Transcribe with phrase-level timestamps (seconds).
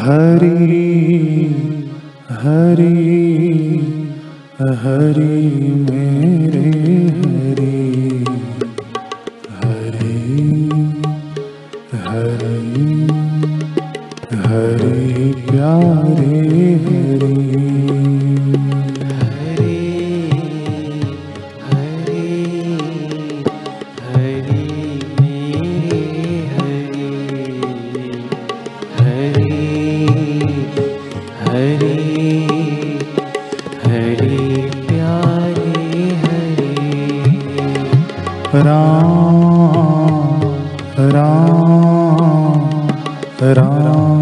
[0.00, 0.58] हरि
[2.42, 2.90] हरि
[4.82, 5.38] हरि
[5.86, 6.70] मेरे
[7.22, 7.78] हरि।
[9.58, 10.18] हरि
[12.06, 12.58] हरि
[14.46, 16.47] हरि प्यारे
[43.42, 44.17] राम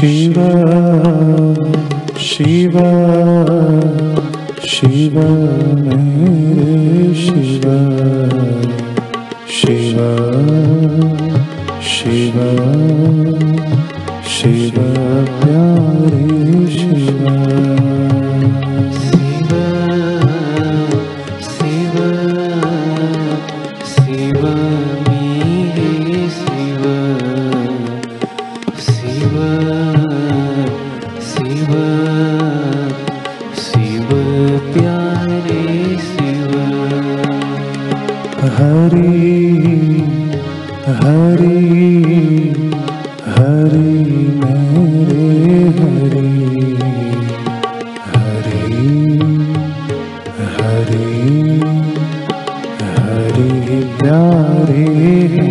[0.00, 0.36] शिव
[2.18, 2.76] शिव
[4.66, 5.16] शिव
[38.60, 40.00] हरि
[40.96, 41.60] हरि
[43.36, 43.92] हरि
[44.40, 45.28] मेरे
[45.76, 46.26] हरि
[50.48, 51.08] हरि हरि
[52.98, 55.49] हरि प्यारे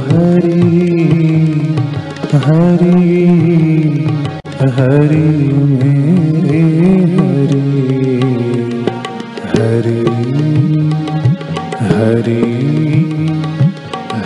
[0.05, 0.61] हरि
[2.45, 3.01] हरी
[4.77, 5.27] हरी
[5.71, 6.63] मेरे
[7.41, 7.69] हरी
[9.53, 10.01] हरी
[11.91, 12.43] हरी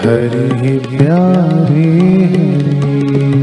[0.03, 1.87] हरी प्यारे
[2.35, 3.40] हरि।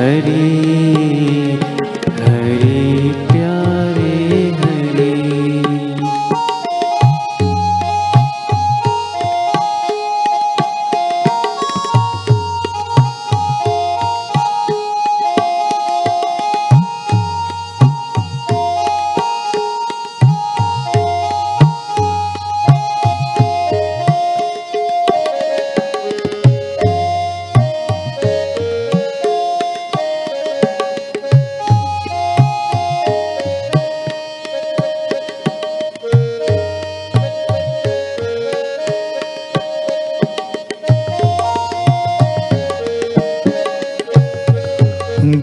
[0.00, 0.69] हरि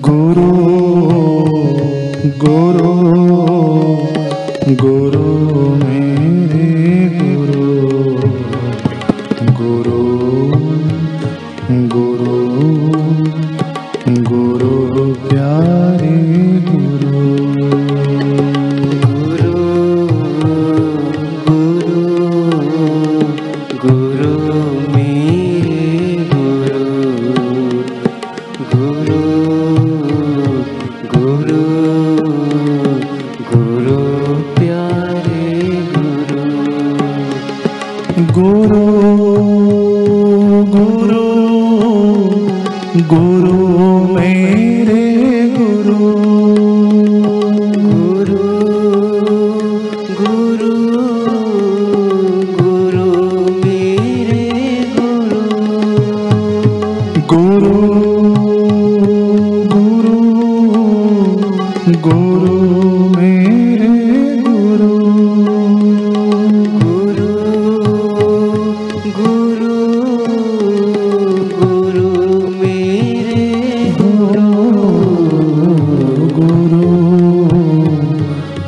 [0.07, 0.51] गुरु
[2.43, 2.91] गुरु
[4.81, 5.23] गुरु
[5.81, 6.67] मेरे
[7.39, 7.65] गुरु
[9.59, 9.99] गुरु
[11.95, 12.35] गुरु
[14.31, 14.73] गुरु
[15.27, 16.15] प्यारे
[16.69, 16.86] गुरु।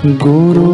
[0.05, 0.69] गुरु।